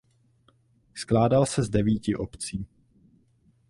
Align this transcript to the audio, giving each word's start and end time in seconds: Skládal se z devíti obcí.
Skládal 0.95 1.45
se 1.45 1.63
z 1.63 1.69
devíti 1.69 2.15
obcí. 2.15 2.65